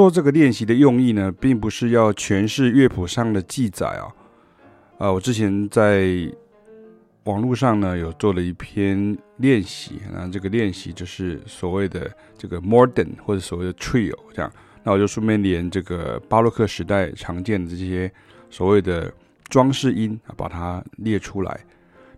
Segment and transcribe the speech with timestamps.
[0.00, 4.08] 做这个练习的用意呢，并不是要诠释乐谱上的记载啊。
[4.96, 6.08] 啊，我之前在
[7.24, 14.50] 网络上呢有做了一篇练习，那这个练习就是所谓的这个 Morden 或者所谓的 trio 这样。
[14.82, 18.10] 那我就顺便连这个巴洛克时代常见的这些
[18.48, 19.12] 所谓的
[19.50, 21.60] 装饰音啊，把它列出来。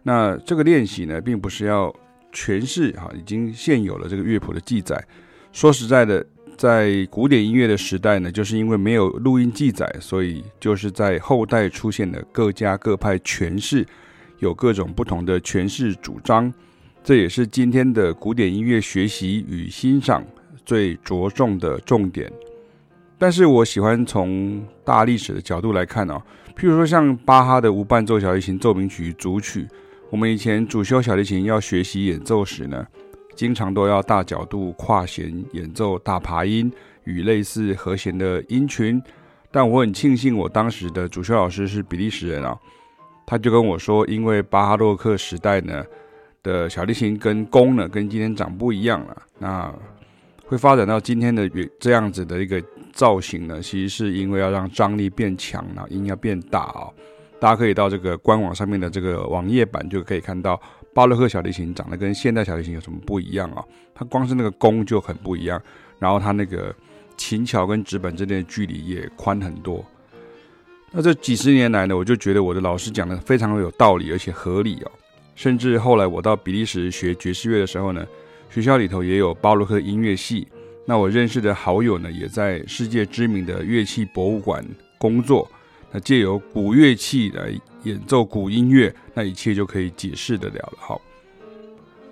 [0.05, 1.93] 那这个练习呢，并不是要
[2.33, 5.05] 诠释哈已经现有了这个乐谱的记载。
[5.51, 6.25] 说实在的，
[6.63, 13.85] 在古典音乐的时代呢，就是因为没有录音记载，所以就是在后代出现了各家各派诠释，
[14.39, 16.55] 有各种不同的诠释主张。
[17.03, 20.25] 这也是今天的古典音乐学习与欣赏
[20.65, 22.33] 最着重的重点。
[23.19, 26.23] 但是我喜欢从大历史的角度来看哦，
[26.57, 29.67] 譬如说像巴哈的无伴奏小提琴奏鸣曲组曲，
[30.11, 32.87] 我们以前主修小提琴要学习演奏时呢，
[33.35, 36.73] 经常都要大角度跨弦演奏大爬音
[37.05, 39.03] 与类似和弦的音群。
[39.51, 42.59] 但我很庆幸我当时的主修老师是比利时人啊，
[43.27, 45.85] 他就跟我说，因为巴洛克时代呢
[46.43, 49.73] 的小提琴跟弓呢跟今天长不一样了，那
[50.47, 52.63] 会发展到今天的这样子的一个。
[52.95, 56.93] 造型呢，其实是因为要让张力变强，然后音要变大啊、哦。
[57.41, 60.61] 大家可以到这个官网上面的这个网页版，就可以看到
[60.95, 65.61] 巴洛克小提琴长得跟现代小提琴有什么不一样啊、它光是那个弓就很不一样，
[65.99, 66.75] 然后它那个
[67.17, 69.85] 琴桥跟指板之间的距离也宽很多。
[70.91, 74.91] 那这几十年来呢，我就觉得我的老师讲的非常有道理，而且合理哦。
[75.35, 78.07] 甚至后来我到比利时学爵士乐的时候呢，
[78.51, 80.47] 学校里头也有巴洛克音乐系。
[80.85, 84.63] 那我认识的好友呢，也在世界知名的乐器博物馆
[84.99, 85.51] 工作。
[85.93, 87.53] 那借由古乐器来
[87.85, 90.73] 演奏古音乐，那一切就可以解释得了了。
[90.79, 91.01] 好，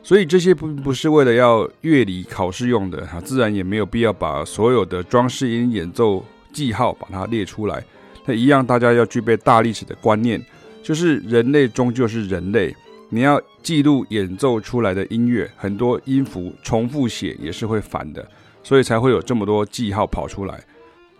[0.02, 7.82] 所以这些不不是为了要乐理考试用的哈，自然也没有必要把所有的装饰音演奏记号把它列出来。
[8.26, 10.40] 那一样，大家要具备大历史的观念，
[10.82, 12.74] 就是人类终究是人类，
[13.08, 18.26] 你要记录演奏出来的音乐，很多音符重复写也是会烦的。
[18.62, 20.62] 所以才会有这么多记号跑出来，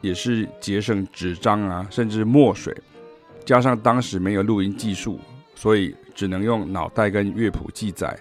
[0.00, 2.77] 也是节省纸张啊，甚至墨水。
[3.44, 5.19] 加上当时没有录音技术，
[5.55, 8.19] 所以只能用脑袋跟乐谱记载。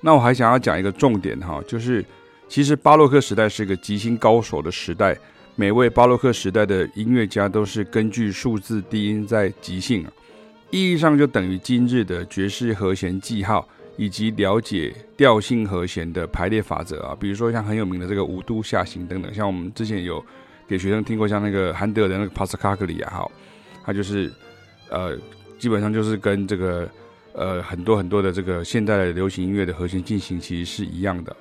[0.00, 2.04] 那我还想要讲一个重点哈，就是
[2.48, 5.16] 其实巴洛克时代是一个即兴高手的时代，
[5.56, 10.06] 每位巴洛克时代的音乐家都是根据数字低音在即兴，
[10.70, 13.68] 意义上就等于今日的爵士和弦记号。
[13.96, 20.20] 以及了解调性和弦的排列法则啊，比如说像很有名的这个五度下行等等，像我们之前有
[20.68, 23.30] 给学生听过，像那个韩德尔的那个帕斯卡克里啊，哈，
[23.84, 24.32] 他就是
[24.90, 25.16] 呃，
[25.58, 26.88] 基本上就是跟这个
[27.32, 31.34] 呃很多很多的这个现代的流行音乐的和弦进行其实是一样的。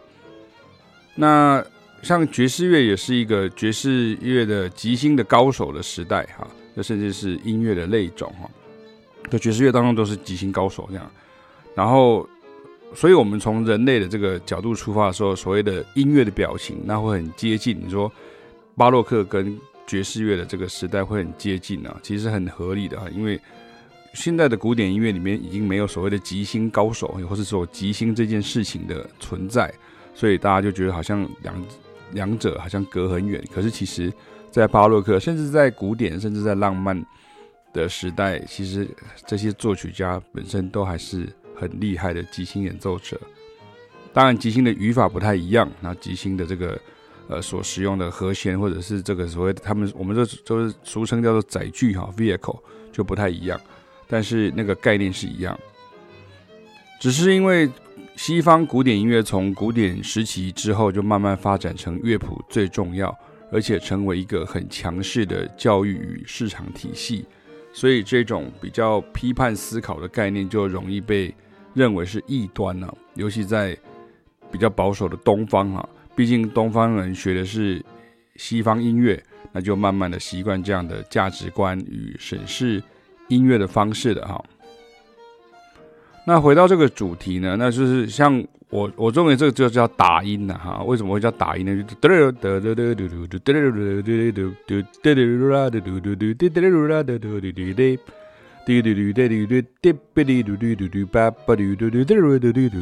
[1.15, 1.63] 那
[2.01, 8.49] 像爵士乐也是一个爵士乐的即兴的高手的时代哈，那甚至是音乐的类种哈，
[9.29, 11.11] 在爵士乐当中都是即兴高手这样，
[11.75, 12.27] 然后。
[12.95, 17.75] 所以，我们从人类的这个角度出发的时候，所谓的音乐的表情，那会很接近。
[17.83, 18.11] 你说
[18.75, 23.07] 巴洛克跟爵士乐的这个时代会很接近啊，其实很合理的哈。
[23.09, 23.39] 因为
[24.13, 29.73] 现在的古典音乐里面已经没有所谓的即兴高手，或是说即兴这件事情的存在，
[30.13, 31.65] 所以大家就觉得好像两
[32.11, 33.43] 两者好像隔很远。
[33.53, 34.11] 可是其实，
[34.51, 37.05] 在巴洛克，甚至在古典，甚至在浪漫
[37.73, 38.87] 的时代，其实
[39.27, 41.27] 这些作曲家本身都还是。
[41.55, 43.17] 很厉害的即兴演奏者，
[44.11, 45.71] 当然即兴的语法不太一样。
[45.79, 46.77] 那即兴的这个
[47.27, 52.59] 呃所使用的和弦，或者是这个所谓他们我们这就是俗称叫做载具哈 vehicle
[52.91, 53.59] 就不太一样，
[54.07, 55.57] 但是那个概念是一样。
[56.99, 57.69] 只是因为
[58.15, 63.13] 西方古典音乐从古典时期之后就慢慢发展成乐谱最重要，
[63.51, 67.25] 而且成为一个很强势的教育与市场体系，
[67.73, 71.33] 所以这种比较批判思考的概念就容易被。
[71.75, 73.75] 认为是异端了、尤其在
[74.51, 77.83] 比较保守的东方啊，毕竟东方人学的是
[78.35, 79.21] 西方音乐，
[79.51, 82.81] 那就慢慢的习惯这样的价值观与审视
[83.29, 84.43] 音乐的方式的哈。
[86.25, 91.75] 那回到这个主题呢，那就是像我我认为这个就叫打音呐哈，为什么会叫打音呢？
[91.99, 93.43] 嘟嘟嘟嘟嘟嘟嘟嘟嘟嘟
[100.75, 102.81] 嘟嘟叭叭嘟嘟嘟嘟嘟嘟嘟嘟嘟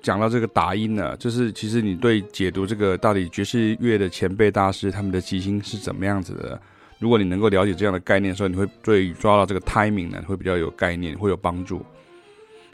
[0.00, 6.60] 讲到这个打音呢，就是其实你对解读这个到底爵士乐的前辈大师他们的吉星是怎么样子的，
[6.98, 11.84] 如果你能够了解这样的概念的时候，你会对抓到这个 timing 呢会比较有概念，会有帮助。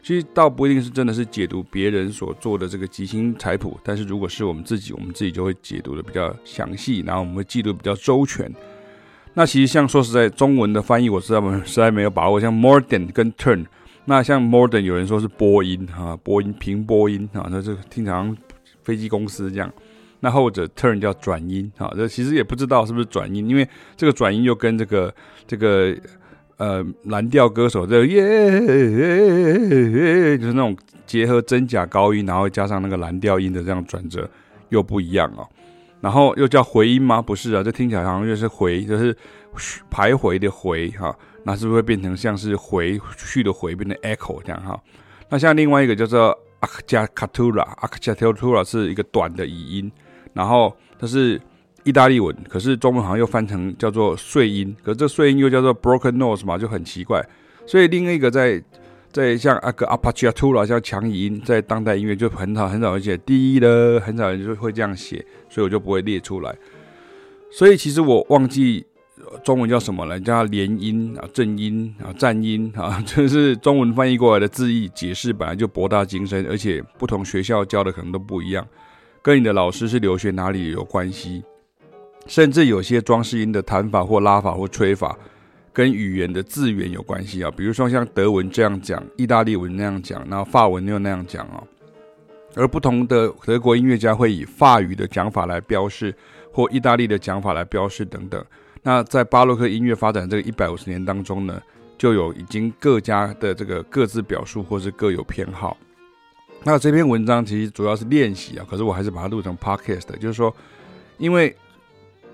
[0.03, 8.53] 其实倒不一定是真的是解读别人所做的这个即兴彩谱，但是如果是我们自己，我们自己就会解读的比较详细，然后我们会记录比较周全。
[9.33, 13.65] 那其实像说实在，中文的翻译我实在实在没有把握，像 more than 跟 turn，
[14.05, 18.37] 那像 modern 有人说是播音啊，播音平播音啊，那就听起来像
[18.83, 19.71] 飞机公司这样。
[20.19, 23.67] 那后者 turn 叫转音啊，这其实也不知道是不是转音，因为
[23.97, 25.13] 这个转音又跟这个
[25.47, 25.95] 这个
[26.57, 29.91] 呃蓝调歌手这耶耶耶
[30.31, 34.29] 耶就是那种结合真假高音，然后加上那个蓝调音的这样转折
[34.69, 35.47] 又不一样哦。
[35.99, 37.21] 然后又叫回音吗？
[37.21, 39.15] 不是啊，这听起来好像就是回，就是
[39.91, 41.15] 徘徊的回哈。
[41.47, 44.81] 那是不是会变成像是回去的回，变成 echo 这样哈？
[45.29, 48.25] 那像另外一个叫做 a k c a c a t u r a a k c a c
[48.25, 49.91] a t u r a 是一个短的语音，
[50.33, 51.39] 然后它是
[51.83, 57.23] 意大利文，可是中文好像又翻成叫做碎音，可是这碎音又叫做 broken nose 嘛，就很奇怪。
[57.67, 58.61] 所以另一个在
[59.11, 66.55] 在像阿克阿帕奇亚图拉像强音，在当代音乐就很少很少人写第一的，很少人就会这样写，所以我就不会列出来。
[67.51, 68.85] 所以其实我忘记
[69.43, 78.65] 中文叫什么，人叫连音啊，正音啊，站音啊，这是中文翻译过来的字义解释本来就博大精深，而且不同学校教的可能都不一样。
[79.21, 81.43] 跟你的老师是留学哪里有关系？
[82.27, 85.17] 甚至有些装饰音的弹法或拉法或吹法
[85.71, 91.63] 跟语言的字源有关系啊，比如说像德文这样讲，意大利文那样讲，然后法文又那样讲哦，
[92.55, 96.15] 而不同的德国音乐家会以法语的讲法来标示，
[96.51, 98.43] 或意大利的讲法来标示等等。
[98.85, 101.59] 那在巴洛克音乐发展这个一百五十年当中呢，
[101.97, 105.75] 就有已经各家的这个各自表述或是各有偏好。
[106.63, 110.55] 那这篇文章其实主要是练习啊，可是我还是把它录成 podcast，就是说，
[111.17, 111.55] 因为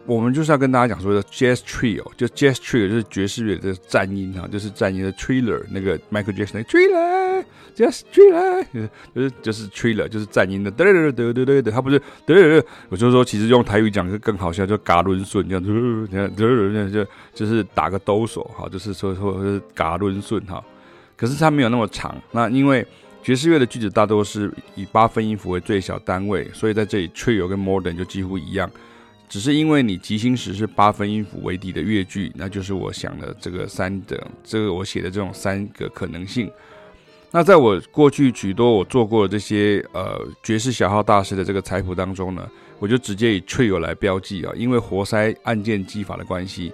[0.06, 7.46] 我们就是要跟大家讲说的 jazz trio 就 jazz trio 就是爵士乐的战音哈，就是战音的 trailer 那个 Michael Jackson 的 trailer
[7.76, 10.72] jazz trailer 就是就是 trailer 就是战音的。
[10.72, 20.64] 嘚嘚嘚嘚嘚，他不是嘚嘚，我就说其实用台语讲是更好笑，就嘎伦顺这样，这样嘚嘚这样就就是打个兜手哈，就是说说嘎伦顺哈。
[21.16, 22.86] 可是它没有那么长，那因为
[23.22, 28.70] 爵士乐的句子大多是以八分音符为最小单位，所以在这里，Trail 跟 modern 就几乎一样。
[29.32, 36.52] 只是因为你即兴时是八分音符为底的乐句，那就是我想的这个三等，这个我写的这种三个可能性。
[37.32, 42.46] 那在我过去许多我做过的这些呃爵士小号大师的这个财谱当中呢，
[42.78, 46.70] 我就直接以 trio 来标记啊，因为活塞按键技法的关系。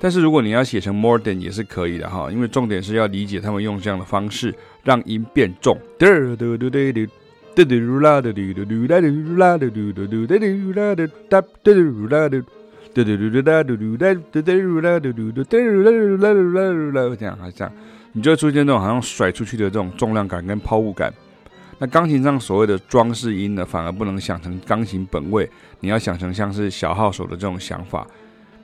[0.00, 5.78] 但是如果你要写成 mordent 也是可以的哈，因为重点是要理解他们用这样的方式让音变重。
[7.54, 12.40] 嘟嘟噜啦，嘟嘟嘟嘟哒嘟噜啦，嘟嘟嘟嘟嘟嘟啦，嘟哒嘟噜啦，嘟
[12.94, 15.44] 嘟嘟嘟哒嘟嘟哒嘟嘟噜啦，嘟嘟嘟。
[15.44, 17.72] 这样，这样，
[18.12, 21.12] 你就会出现这种好像甩出去的这种重量感跟抛物感。
[21.78, 25.46] 那钢琴上所谓的装饰音呢，反而不能想成钢琴本位，
[25.80, 28.06] 你要想成像是小号手的这种想法。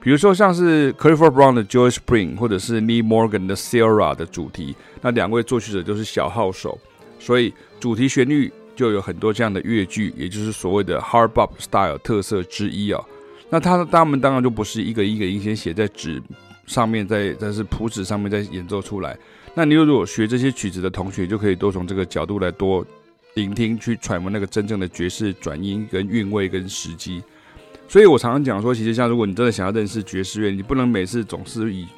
[0.00, 6.78] 比如说像是 Clifford Brown 的 Joy Spring，或者是 Lee Morgan 的 Sara 的主题，那两位作曲者都是小号手，
[7.18, 8.50] 所以主题旋律。
[8.78, 13.04] 就有很多这样的乐句，也就是所谓的 Hard Bop Style 特色之一啊。
[13.50, 16.22] 那他他们当然就不是一个一个音先写在纸
[16.64, 19.18] 上面，在在是谱纸上面再演奏出来。
[19.54, 22.86] 那你如果学这些曲子的同学，就可以多从这个角度来多
[23.34, 27.20] 聆听，去揣摩那个真正的爵士转音跟韵味跟时机。
[27.88, 31.88] 所以我常常讲说，其实像如果你真的想要认识爵士乐，你不能每次总是以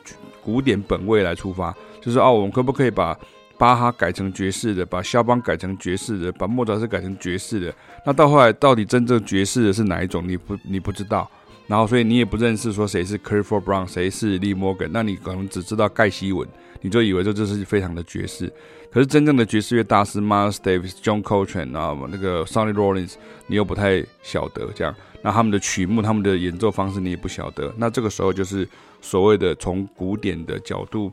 [0.41, 3.15] 古典本位来出发，就是哦，我们可不可以把
[3.61, 7.75] 巴哈改成爵士的，把肖邦改成爵士的，把莫扎特改成爵士的？
[8.07, 10.27] 那到后来到底真正爵士的是哪一种？
[10.27, 11.31] 你不你不知道，
[11.67, 16.49] 然后所以你也不认识说谁是 Clifford Brown，谁是 Lee Morgan，那你可能只知道盖希文，
[16.81, 18.51] 你就以为这这是非常的爵士。
[18.91, 24.95] 可是真正的爵士乐大师 Miles Davis、John Coltrane 啊，那个 Sonny Rollins，你又不太晓得这样。
[25.23, 27.71] 那他们的曲目、他们的演奏方式你也不晓得。
[27.77, 28.67] 那这个时候就是
[29.03, 31.13] 所谓的从古典的角度，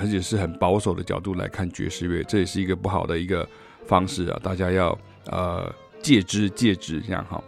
[0.00, 3.48] 而且是很保守的角度来看爵士乐，这也是一个不好的一个
[3.86, 4.40] 方式啊！
[4.42, 4.96] 大家要
[5.26, 7.42] 呃戒之戒之这样哈。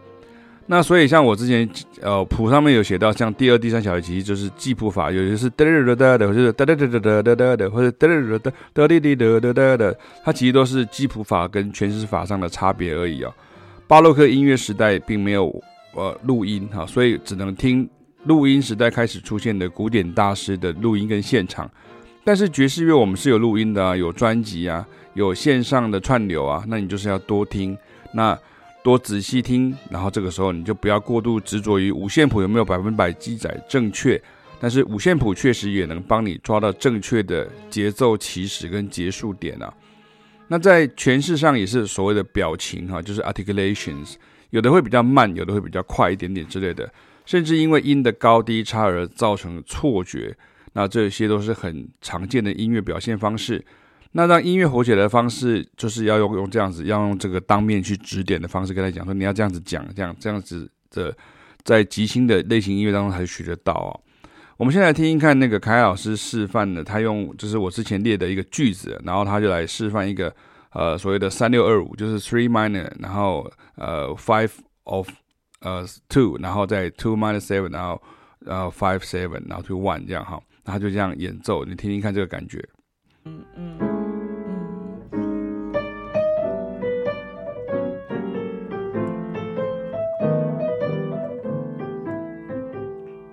[0.67, 1.69] 那所以像我之前
[2.01, 13.31] 呃谱上面有写到，像第二、第三小节其实就是记谱法，有些是哒哒哒哒的，或者是哒哒哒哒哒哒的，或者哒哒哒哒哒滴滴哒哒哒的，它其实都是记谱法跟诠释法上的差别而已啊。
[13.87, 15.63] 巴洛克音乐时代并没有
[15.95, 17.87] 呃录音哈，所以只能听
[18.25, 21.71] 录音时代开始出现的古典大师的录音跟现场。
[22.25, 27.77] 但是爵士乐我们是有录音的啊，有专辑啊，有线上的串流啊，那你就是要多听，
[28.15, 28.37] 那
[28.83, 34.21] 多仔细听，然后这个时候你就不要过度执着于五线谱有没有百分百记载正确，
[34.59, 39.73] 但是五线谱确实也能帮你抓到正确的节奏起始跟结束点啊。
[40.49, 44.15] 那在诠释上也是所谓的表情哈，就是 articulations，
[44.49, 46.91] 有的会比较慢，有的会比较快一点点之类的，
[47.27, 50.35] 甚至因为音的高低差而造成错觉。
[50.75, 53.65] 那这些都是很常见的音乐表现方式。
[54.17, 61.13] 那让音乐火起来的方式，就是要用用这样子，要用这个当面去指点的方式跟他讲说，你要这样子讲，这样这样子的，
[61.65, 63.91] 在即兴的类型音乐当中才学得到哦。
[64.57, 70.33] 我们先来听一看那个凯老师示范的，他用就是我之前列的一个句子，然后他就来示范一个
[70.71, 74.51] 呃所谓的三六二五，就是 three minor，然后呃 five
[74.85, 75.09] of
[75.61, 78.01] 呃 two，然后再 two minor seven，然后
[78.39, 80.41] 然后 five seven，然后 two one 这样哈。
[80.65, 82.67] 然后就这样演奏，你听听看这个感觉。
[83.25, 83.79] 嗯嗯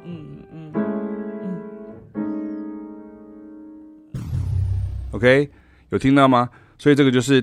[0.06, 0.74] 嗯嗯嗯。
[5.12, 5.50] OK，
[5.90, 6.50] 有听到吗？
[6.78, 7.42] 所以这个就是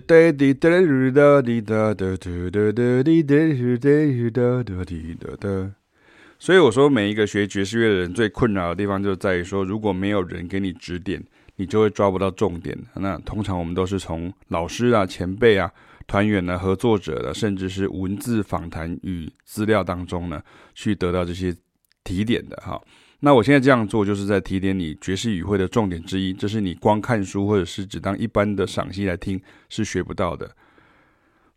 [6.38, 11.22] 所以我说，每一个学爵士乐的人最困扰的地方就在于说，如果没有人给你指点，
[11.56, 12.78] 你就会抓不到重点。
[12.94, 15.68] 那通常我们都是从老师啊、前辈啊、
[16.06, 20.40] 团员啊、合作者的，甚至是文字访谈与资料当中呢，
[20.74, 21.52] 去得到这些
[22.04, 22.80] 提点的哈。
[23.18, 30.48] 那我现在这样做，就是在提点你爵士语汇的重点之一，这是你光看书或者是只当一般的赏析来听是学不到的。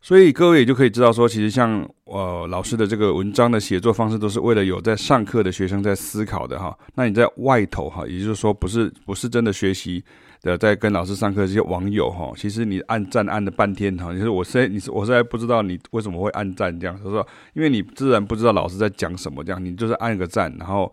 [0.04, 6.76] 所以各位也就可以知道说，其实像呃老师的这个文章的写作方式，都是为了有在上课的学生在思考的哈。
[6.96, 10.02] 那你在外头哈，也就是说不是不是真的学习
[10.42, 20.92] 的，在跟老师上课这些网友哈，其实你按赞按了半天哈，就是我现在你我现在不知道你为什么会按赞这样，就是说因为你自然不知道老师在讲什么这样，你就是按个赞，然后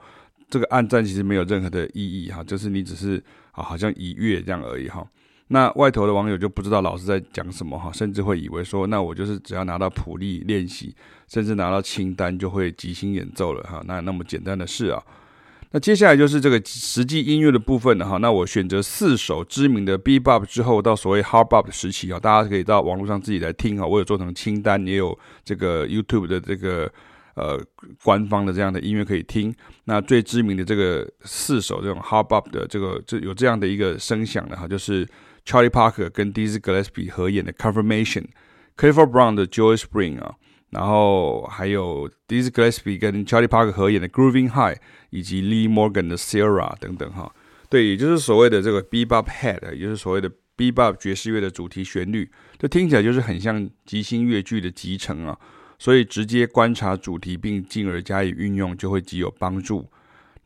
[0.51, 3.15] 这个按赞其实没有任何的意义哈，就是你只是
[3.53, 5.03] 啊好像一阅这样而已哈。
[5.51, 10.95] 那外头的网友就不知道老师在讲什么哈，甚至会以为说，那我就是只要拿到谱例练习，
[11.27, 15.01] 甚至拿到清单就会即兴演奏了哈，那那么简单的事啊。
[15.71, 18.17] 那接下来就是这个实际音乐的部分了哈。
[18.17, 23.87] 那我选择四首知名的 Bebop 之后到所谓 Hard Bop 的时期啊，大家可以到网络上自己来听哈。
[23.87, 26.91] 我有做成清单，也有这个 YouTube 的这个
[27.33, 27.59] 呃
[28.03, 29.51] 官方的这样的音乐可以听。
[29.85, 35.07] 那最知名的这个四首这种 Hard Bop 的这个这有这样的一个声响的哈，就是。
[35.45, 40.35] Charlie Parker 跟 Dizzy Gillespie 合演的 Confirmation，Clifford Brown 的 Joy Spring 啊，
[40.69, 44.79] 然后还有 Dizzy Gillespie 跟 Charlie Parker 合演的 Grooving High，
[45.09, 47.33] 以及 Lee Morgan 的 Sierra 等等哈，
[47.69, 55.37] 对，也就是所谓的这个 Bebop Head，也就是所谓的 Bebop 爵士乐的主题旋律，这听起来就是很像即兴乐句的集成啊，
[55.77, 59.89] 所以直接观察主题并进而加以运用，就会极有帮助。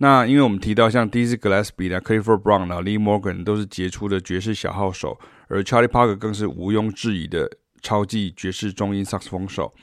[0.03, 5.17] 那因为我们提到像 Dizzy Gillespie 啦、Clifford Brown 啊、Lee Morgan 都是杰出的爵士小号手，
[5.47, 7.49] 而 Charlie Parker 更是毋庸置疑的
[7.81, 9.73] 超级爵士中音萨克斯风手。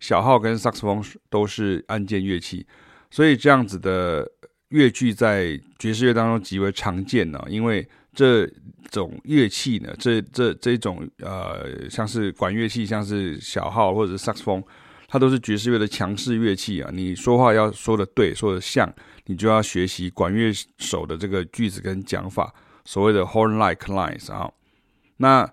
[0.00, 2.66] 小号跟萨克斯风都是按键乐器，
[3.08, 4.28] 所以这样子的
[4.70, 7.40] 乐句在爵士乐当中极为常见呢。
[7.48, 8.50] 因为这
[8.90, 14.60] 种乐器呢，这这这种呃，像是管乐器，像是小号或者是萨克斯风，
[15.08, 16.88] 它都是爵士乐的强势乐器啊。
[16.92, 18.88] 你说话要说的对，说的像。
[19.30, 22.50] 你就要学习管乐手的这个句子跟讲法，
[22.86, 24.50] 所谓的 horn-like lines 啊。
[25.18, 25.46] 那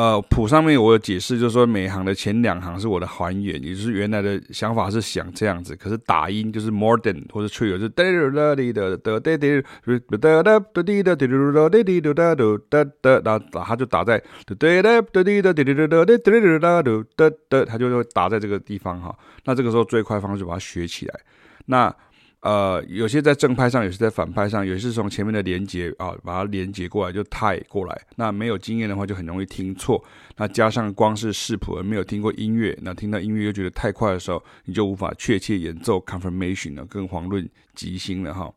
[0.00, 14.16] 呃谱上面我有解释，就是说每行的前两行是我的还原，也就是原来的想法是想这样子，可是打音就是 mordent 或者 trio 就是哒哒哒滴的哒哒滴哒哒哒哒滴的滴哒哒滴滴哒哒哒哒，然后打它就打在
[14.46, 19.14] 哒哒哒哒滴的滴哒哒哒滴哒哒哒哒哒，它就会打在这个地方哈。
[19.44, 21.20] 那这个时候最快方式就把它学起来。
[21.66, 21.94] 那
[22.40, 28.00] 呃，有些在正派上，有些在反派上，有些是从前面的连接啊，把它连接过来就太过来。
[28.16, 30.02] 那没有经验的话，就很容易听错。
[30.36, 38.50] 那加上光是视谱而没有听过音乐，那听到音乐又觉得太快的时候，你就无法确切演奏 confirmation 了，更遑论即兴了哈。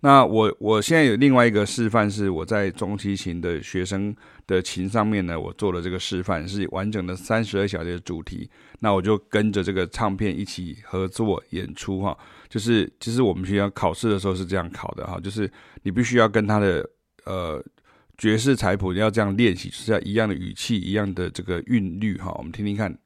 [0.00, 4.14] 那我我现在有另外一个示范，是我在中提琴的学生
[4.46, 8.48] 的琴上面呢，我做了这个示范，是完整的三十二小节的主题。
[8.80, 12.16] 那我就跟着这个唱片一起合作演出哈。
[12.48, 15.50] 就是，其实我们学校考试的时候是这样考的哈，就是
[15.82, 16.88] 你必须要跟他的
[17.24, 17.64] 呃
[18.18, 22.32] 爵士彩谱要这样练习，就是要一样的语气，一样的这个韵律哈。
[22.38, 22.96] 我们听听看。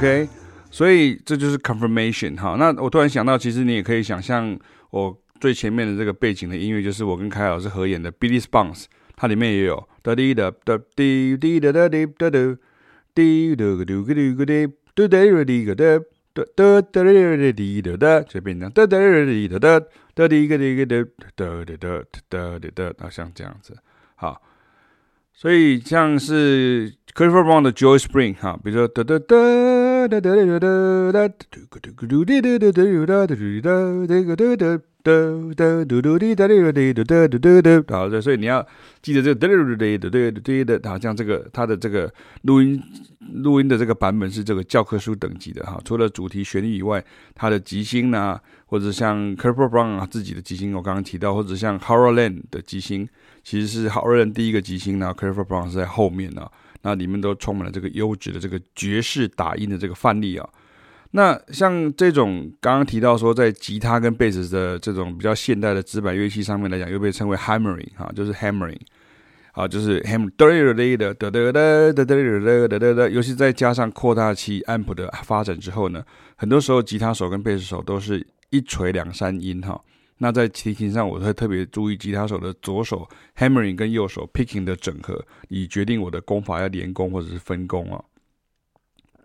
[0.00, 0.26] OK，
[0.70, 2.56] 所以这就是 confirmation 哈。
[2.58, 12.56] 那我突然想到，其实你也可以想象，我最前面的这个背景的音乐，就是我跟凯老师合演的《Billy's Bounce》，它里面也有哒滴哒哒滴滴哒哒滴哒哒
[13.14, 15.98] 滴哒个嘟个嘟个滴哒哒个滴个哒
[16.32, 19.80] 哒哒哒哒滴哒哒，这边呢哒哒哒滴哒哒
[20.14, 21.04] 哒滴个滴个哒
[21.36, 23.76] 哒哒哒哒哒哒，啊，像这样子，
[24.16, 24.40] 好。
[25.32, 29.36] 所以像是 Clifford Brown 的 Joy Spring 哈，比如说哒哒哒
[37.88, 38.66] 好的，所以你要
[39.00, 42.12] 记得这个对对对的，好像这个它的这个
[42.42, 42.82] 录音
[43.32, 45.80] 录音的这个版本是这个教科书等级的哈。
[45.84, 47.02] 除了主题旋律以外，
[47.34, 53.08] 它的吉星啊，或者像 kerfer Brown 啊自己的吉星，我刚刚提到，或者像 Horace Land 的吉星，
[53.42, 56.46] 其实是 Horace Land 第一个吉星呢，kerfer Brown 是在后面呢。
[56.82, 60.48] 那里面都充满了这个优质的这个爵士打印的这个范例啊。
[61.12, 68.78] 那像这种刚刚提到说，在吉他跟贝斯的这种比较现代的指板乐器上面来讲，又被称为 hammering 哈，就是 hammering
[69.52, 71.42] 啊，就是 ham 哒哒哒哒哒哒哒
[71.94, 76.04] 哒哒哒哒哒哒，尤其再加上扩大器 amp 的发展之后呢，
[76.36, 79.80] 很多时候吉他手跟贝斯手都是一锤两三音哈。
[80.22, 88.04] 那在提琴上，我会特别注意吉他手的左手 hammering 跟右手 picking 的整合，以决定我的弓法要连弓或者是分弓啊。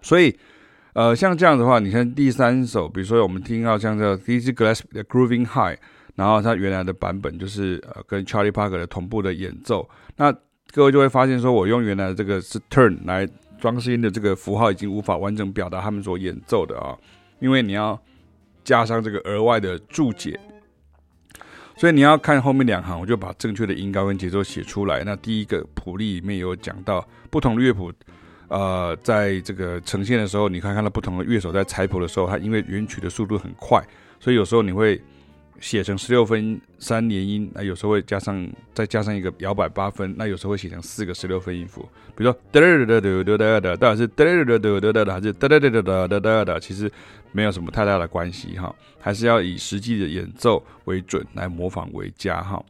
[0.01, 0.33] 所以，
[0.93, 5.77] 呃，像这样的话，你看第三首，比如说我们听到像这个 Dizzy Gillespie 的 Grooving High，
[6.15, 10.33] 然后它原来的版本就是呃跟 Charlie Parker 的同步的演奏，那
[10.71, 13.27] 各位就会发现说，我用原来的这个是 turn 来
[13.59, 16.97] 装饰音的这个符号，已经无法完整表达他们所演奏的啊，
[17.41, 18.01] 因为你要
[18.63, 20.39] 加上这个额外的注解。
[21.77, 25.03] 所以你要看后面两行，我就把正确的音高跟节奏写出来。
[25.03, 27.91] 那第一个谱例里面有讲到不同的乐谱，
[28.47, 33.83] 呃，在这个呈现的时候，你可以看到不同的乐手在采谱的时候，他因为原曲的速度很快，
[34.21, 35.01] 所以有时候你会
[35.59, 41.81] 写成十六分三连音，那有时候会加上再加上一个摇摆八分，那有时候会写成四个十六分音符，
[42.15, 46.57] 比如说哒哒哒哒哒哒哒，到底是哒哒哒哒哒哒哒，还是哒哒哒哒哒哒哒？
[46.57, 46.89] 其实。
[47.35, 52.63] 没有什么太大的关系哈，还是要以实际的演奏为准，来模仿为佳哈。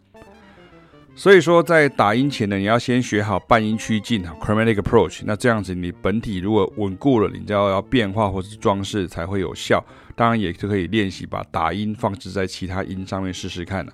[1.16, 5.22] 所以说，在打音前呢，你要先学好半音区进哈 （chromatic approach）。
[5.24, 9.86] 那这样子，你本体如果稳固了，你就要要变化或是装饰才会有效。
[10.16, 13.94] 当然，也是可以练习把打音放置在其他音上面试试看的。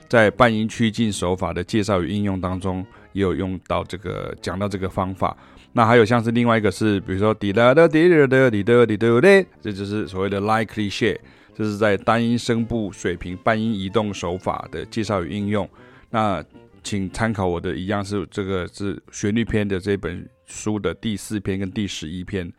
[0.11, 5.37] 在半音趋近手法的介绍与应用当中，也有用到这个讲到这个方法。
[5.71, 11.17] 那还有像是另外一个是，比如说滴答答滴答答滴答滴答滴，这就是所谓的 light cliché，
[11.55, 15.69] 这是在单音声部水平半音移动手法的介绍与应用。
[16.09, 16.43] 那
[16.83, 22.51] 请参考我的一样是这个是旋律篇的这本书的第四篇跟第十一篇。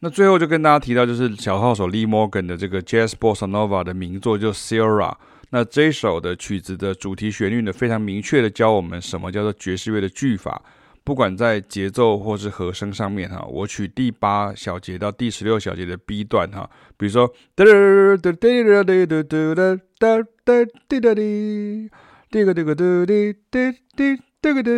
[0.00, 5.14] 那最后就跟大家提到，就是小号手 Lee Morgan 的这个 Jazz Bossa Nova 的名作，就 Sierra。
[5.50, 10.62] 那这首的曲子的主题旋律呢，非常明确的教我们什么叫做爵士乐的句法。
[11.04, 17.72] 不管在节奏或是和声上面哈，我取第八小节到第十六小节的 B 段哈，比如说哒哒
[18.16, 21.90] 哒哒哒哒哒哒哒哒哒哒滴哒滴，
[22.30, 24.70] 滴个滴个哒滴滴滴滴个哒。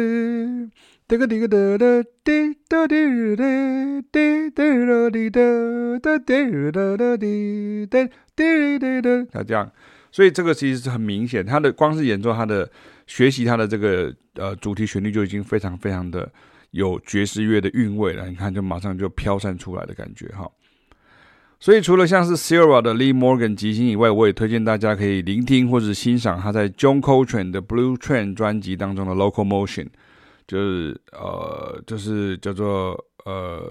[1.09, 3.49] 哒个滴个哒哒滴哒滴哒
[4.13, 5.41] 滴哒哒滴哒
[5.99, 9.27] 哒滴哒哒滴哒滴哒哒。
[9.33, 9.73] 他这样，
[10.11, 12.71] 所以这个其实是很明显，他的光是演奏，他的
[13.07, 16.31] 学习，他的这个呃主题旋律就已经非常非常的
[16.71, 18.29] 有爵士乐的韵味了。
[18.29, 20.51] 你看，就马上就飘散出来的感觉哈。
[21.61, 29.89] 所以除了像是 Sierra 的 Lee Morgan 即兴以外，我也推荐大家可以聆听或者欣赏他在 John Coltrane 的 Blue Train 专辑当中的 Locomotion。
[30.47, 33.71] 就是呃，就是叫做呃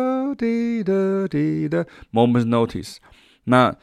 [0.35, 0.93] 滴哒
[1.27, 1.85] 滴哒。
[2.11, 2.97] Moment's Notice，
[3.45, 3.75] 那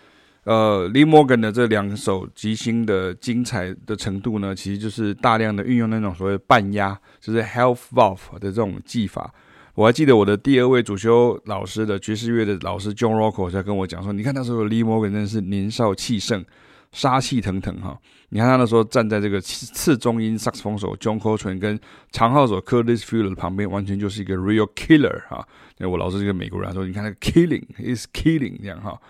[0.45, 9.33] 呃，Lee Morgan 的这两首即兴的精彩的程度呢，其实就是大量的运用那种所谓半压，就是 half valve 的这种技法。
[9.75, 16.45] 我还记得我的第二位主修老师的爵士乐的老师 John Rocco 在跟我讲说，你看那时候 Lee Morgan 真的是年少气盛，
[16.93, 17.99] 杀气腾腾哈。
[18.31, 21.79] 你看他那时候站在这个次中音萨克斯风手 John Coltrane 跟
[22.13, 25.47] 长号手 Curtis Fuller 的旁边，完全就是一个 real killer 哈。
[25.79, 29.01] 那我老师这个美国人说，你看那个 killing is killing 这样哈。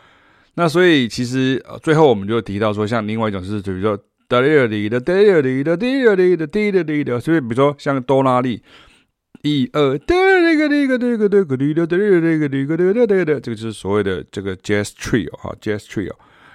[0.54, 8.62] 那所以其实呃最后我们就提到说，像另外一种是比如说哒哩哩的哒哩哩的哒哩哩的哒哩哩的，所以比如说像多拉利。
[9.42, 16.12] 一二，哒那个那个那个那个哒哒哒那个那个哒哒哒哒，这个就是所谓的这个 jazz trio 哈，jazz trio。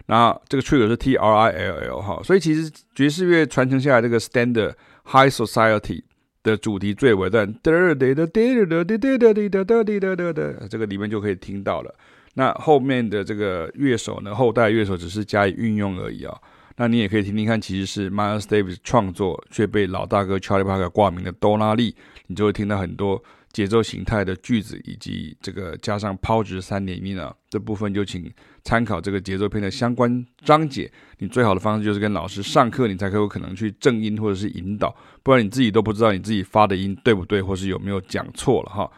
[0.07, 4.73] 那这个 trill 是 T R I L L 哈，所以其实爵士乐传承下来这个 standard
[5.05, 6.03] high society
[6.43, 7.71] 的主题，最尾段，这
[10.77, 11.95] 个里面就可以听到了。
[12.33, 16.37] 那后面的这个乐手呢，后代乐手只是加以运用而已啊。
[16.75, 21.95] 那你也可以听听看，其实是 Miles Davis 创作却被老大哥 Charlie Parker 挂名的多拉利，
[22.27, 23.23] 你就会听到很多。
[23.53, 28.29] 节奏形态的句子，以及这个加上抛掷三连音啊，这部分就请
[28.63, 30.91] 参考这个节奏片的相关章节。
[31.19, 38.91] 你最好的方式就是跟老师上课，你才可有可能去正音或者是引导，不然你自己都不知道你自己发的音对不对，或是有没有讲错了哈。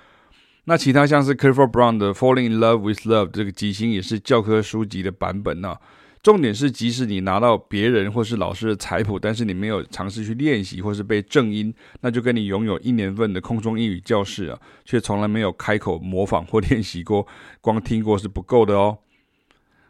[0.63, 3.32] 那其他像是 c l i f f o r Brown 的 Falling in Love with Love
[3.32, 5.82] 这个即兴也是教科书籍的版本呐、啊。
[6.26, 17.28] 重点是，即使你拿到别人或是老师的彩谱，但是你没有尝试去练习或是背正音，那就跟你拥有一年份的空中英语教室啊，却从来没有开口模仿或练习过，
[17.62, 18.98] 光听过是不够的哦。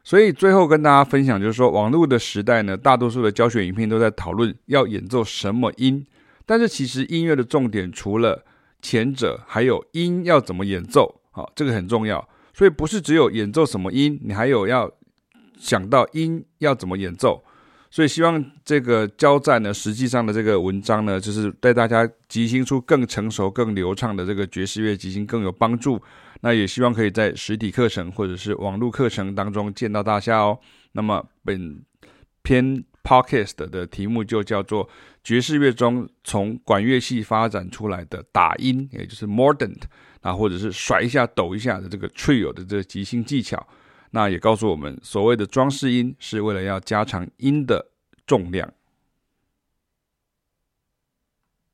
[0.04, 6.06] 所以最后跟大家分享，就是说，网络的时代呢，大多数的教学影片都在讨论要演奏什么音，
[6.46, 8.44] 但是其实音乐的重点除了
[8.82, 12.28] 前者，还有音要怎么演奏，好，这个很重要。
[12.54, 14.92] 所以不是只有演奏什么音，你还有要。
[15.58, 17.44] 想到音要怎么演奏，
[17.90, 26.02] 所以希望这个交战呢，实际上的这个文章呢，就是带大家即兴出更成熟、更流畅的这个爵士乐即兴更有帮助。
[26.42, 30.60] 那也希望可以在实体课程或者是网络课程当中见到大家哦。
[30.92, 31.82] 那么本
[32.44, 34.88] 篇 podcast 的题目就叫做
[35.24, 39.82] 爵士乐中从管乐器发展出来的打音，也就是 mordent
[40.22, 43.66] 啊，或者是甩一下、抖一下的这个 trio 的这个即兴技巧。
[44.16, 47.86] 那也告诉我们，所谓的装饰音是为了要加强音的
[48.26, 48.74] 重量。